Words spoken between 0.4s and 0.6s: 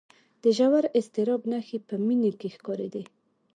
د